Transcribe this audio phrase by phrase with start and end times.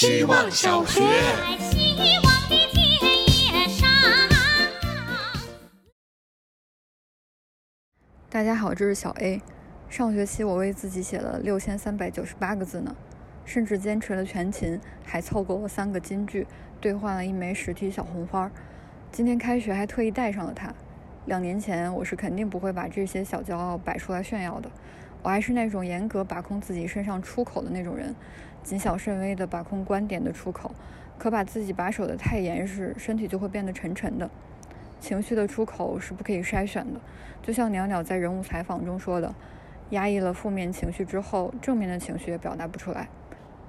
[0.00, 1.00] 希望小学。
[8.30, 9.42] 大家好，这是小 A。
[9.88, 12.94] 上学期我为自己写了六千三百九十八个字呢，
[13.44, 16.46] 甚至坚持了全勤，还凑够了三个金句，
[16.80, 18.48] 兑换了一枚实体小红花。
[19.10, 20.72] 今天开学还特意带上了它。
[21.26, 24.70] 两年前我是肯定不会把这些小骄傲摆出来炫耀的，
[25.22, 28.14] 我还是那种严格把控自己身上出口的那种人，
[28.62, 30.70] 谨小慎微的把控观点的出口。
[31.18, 34.30] 可把自己把守的太严实，身体就会变得沉沉的。
[35.00, 37.00] 情绪的出口是不可以筛选的，
[37.42, 39.34] 就像袅袅在人物采访中说的
[39.90, 43.08] ：“压抑了负面情绪之后，正面的情绪也表达不出来。”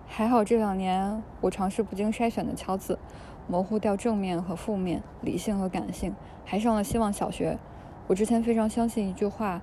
[0.05, 2.99] 还好这两年我尝试不经筛选的敲字，
[3.48, 7.57] 模糊掉正面和负面、理性和感性，还上了希望小学。
[8.05, 9.59] 我之前非常相信一句话：“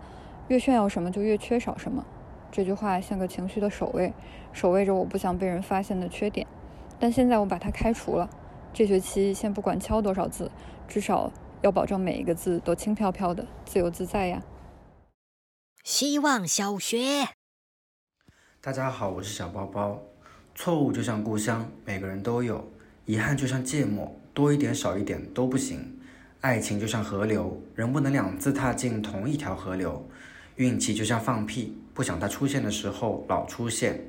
[0.49, 2.05] 越炫耀什么就越缺少什么。”
[2.53, 4.13] 这句话像个情绪的守卫，
[4.53, 6.47] 守卫着我不想被人发现的缺点。
[6.99, 8.29] 但现在我把它开除了。
[8.73, 10.51] 这学期先不管敲多少字，
[10.87, 11.33] 至少。
[11.63, 14.43] 要保证每一个字都轻飘飘的、自由自在呀。
[15.83, 17.29] 希望小学，
[18.61, 20.03] 大家好，我是小包包。
[20.55, 22.59] 错误就像故乡，每个人都有；
[23.07, 25.99] 遗憾就像芥末，多一点少一点都不行。
[26.43, 30.07] 爱情就像河流，人不能两次踏进同一条河流。
[30.57, 34.05] 运气就像放屁，不想它出现的时候老出现。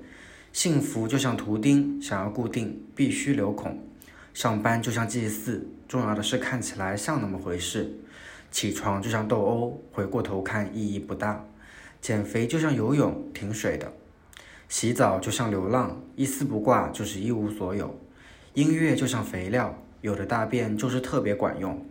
[0.54, 3.78] 幸福就像图钉，想要固定必须留孔。
[4.34, 7.94] 上班就像祭祀，重要的是看起来像那么回事。
[8.50, 11.46] 起床就像斗殴，回过头看意义不大。
[12.02, 13.92] 减肥就像游泳，挺水的。
[14.70, 18.00] 洗澡就像流浪，一丝不挂就是一无所有。
[18.54, 21.86] 音乐就像肥料，有的大便就是特别管用。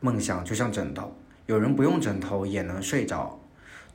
[0.00, 3.40] 梦想就像枕头，有人不用枕头也能睡着。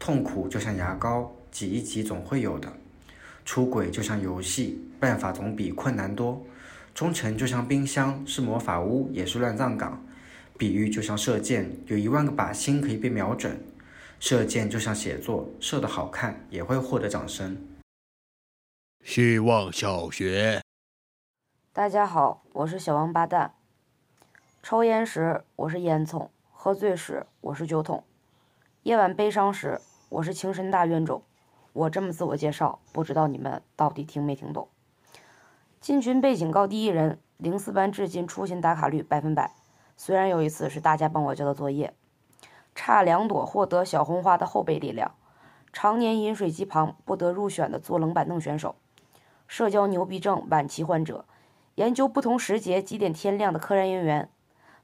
[0.02, 2.74] 痛苦就像牙膏，挤一挤总会有的。
[3.46, 6.44] 出轨就像游戏，办法总比困难多。
[6.96, 10.04] 忠诚就像冰箱，是魔法屋，也是乱葬岗。
[10.58, 13.64] 比喻就像射箭，有一万个靶心可以被瞄准。
[14.20, 17.56] 射箭就像写作，射得好看也会获得掌声。
[19.04, 20.64] 希望小学，
[21.72, 23.54] 大家好，我是小王八蛋。
[24.64, 28.04] 抽烟时我是烟囱，喝醉时我是酒桶，
[28.82, 29.80] 夜晚悲伤时
[30.12, 31.24] 我是情深大冤种。
[31.72, 34.68] 我这么自我介绍，不知道你们到底听没听懂？
[35.80, 39.54] 进群被警告第一人，零四班至今出勤打卡率百分百。
[39.96, 41.94] 虽然有一次是大家帮我交的作业，
[42.76, 45.16] 差两朵获得小红花的后备力量，
[45.72, 48.76] 常年饮水机旁不得入选的坐冷板凳选手，
[49.48, 51.24] 社交牛逼症晚期患者，
[51.76, 54.30] 研究不同时节几点天亮的科研人员，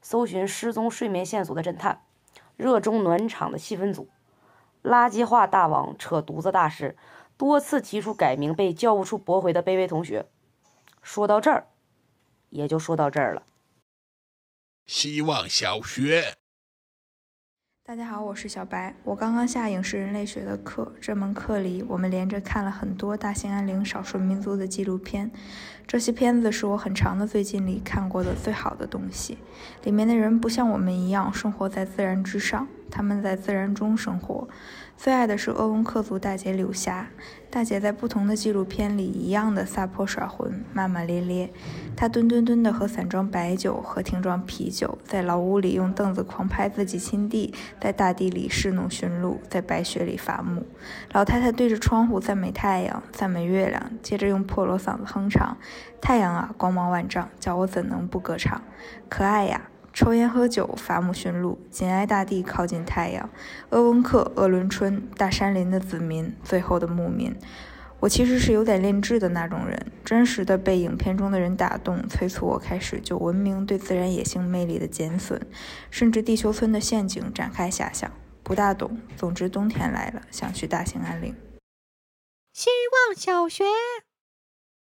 [0.00, 2.00] 搜寻失踪睡眠线索的侦探，
[2.56, 4.08] 热衷暖场的气氛组，
[4.88, 6.96] 垃圾话大王扯犊子大师，
[7.36, 10.26] 多次提出改名被教务处驳回的卑微同学。
[11.02, 11.66] 说到这儿，
[12.48, 13.42] 也就说到这儿了。
[14.86, 16.36] 希望小学，
[17.84, 18.94] 大家好，我是小白。
[19.04, 25.30] 我刚刚下影视人类学的课，这门课里我们连着看了很多大兴安岭少数民族的纪录片。
[25.86, 29.36] 这些片子是我很长的最近里看过的最好的东西。
[29.84, 34.48] 里面的人不像我们一样生活在自然之上，他们在自然中生活。
[34.96, 37.08] 最爱的是鄂温克族大姐柳霞，
[37.50, 41.52] 大姐在不同的纪录片里一样的撒泼耍混、骂骂咧咧。
[41.96, 50.66] 她蹲蹲蹲的喝散装白酒，喝瓶装啤酒，在老屋里用凳子狂拍自己亲弟，在大地里侍弄驯鹿，在白雪里伐木。
[51.12, 55.56] 老太太对着窗户赞美太阳，赞美月亮，接着用破锣嗓子哼唱
[56.02, 58.60] ：“太阳啊，光芒万丈，叫我怎能不歌唱？
[59.08, 63.28] 可爱呀！”抽烟喝酒，伐木驯鹿，紧挨大地，靠近太阳。
[63.70, 67.34] 鄂温克、鄂伦春，大山林的子民，最后的牧民。
[67.98, 75.42] 我其实是有点恋质的那种人，真实的被影片中的人打动，催促我开始就文明对自然野性魅力的减损，
[75.90, 78.08] 甚至地球村的陷阱展开遐想。
[78.44, 81.34] 不大懂，总之冬天来了，想去大兴安岭。
[82.52, 83.64] 希望小学，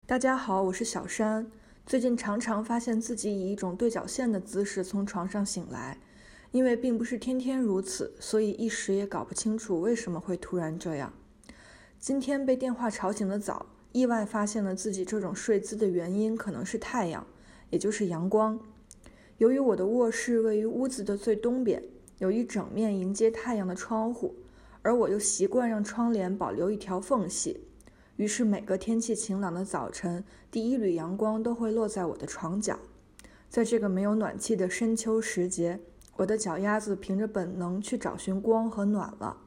[0.06, 1.48] 大家好，我是小山。
[1.90, 5.98] 最近常常发现自己以一种对角线的姿势从床上醒来，
[6.52, 11.12] 因为并不是天天如此，所以一时也搞不清楚为什么会突然这样。
[11.98, 17.26] 今天被电话吵醒的早，意外发现了自己这种睡姿的原因可能是太阳，
[17.72, 18.60] 也就是阳光。
[19.40, 21.82] 由于我的卧室位于屋子的最东边，
[22.20, 24.36] 有一整面迎接太阳的窗户，
[24.84, 27.62] 而我又习惯让窗帘保留一条缝隙。
[28.20, 32.78] 于是每个天气晴朗的早晨第一缕阳光都会落在我的床角。
[33.50, 35.80] 在这个没有暖气的深秋时节
[36.18, 39.38] 我的脚丫子凭着本能去找寻光和暖了。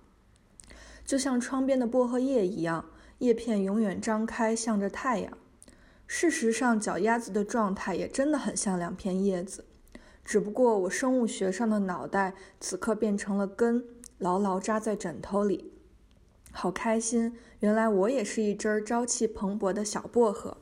[1.04, 2.86] 就像窗边的薄荷叶一样
[3.19, 5.36] 叶片永远张开向着太阳。
[6.06, 9.66] 事实上脚丫子的状态也真的很像两片叶子
[10.24, 13.84] 只不过我生物学上的脑袋此刻变成了根
[14.16, 15.81] 牢牢扎在枕头里。
[16.52, 20.61] 好开心原来我也是一只朝气蓬勃的小薄荷。